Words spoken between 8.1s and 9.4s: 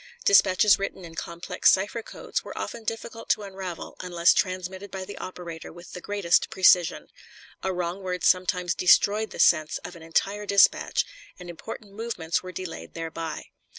sometimes destroyed the